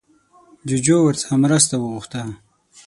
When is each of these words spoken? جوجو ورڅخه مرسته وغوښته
جوجو 0.67 0.97
ورڅخه 1.03 1.35
مرسته 1.43 1.75
وغوښته 1.77 2.21